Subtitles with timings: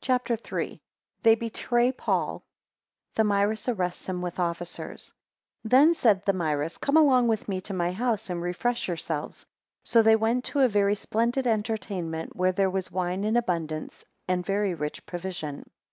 [0.00, 0.68] CHAPTER III.
[0.70, 0.78] 1
[1.24, 2.44] They betray Paul.
[3.16, 5.12] 7 Thamyris arrests him with officers.
[5.64, 9.44] THEN said Thamyris, Come along with me to my house, and refresh yourselves.
[9.82, 14.46] So they went to a very splendid entertainment, where there was wine in abundance, and
[14.46, 15.68] very rich provision.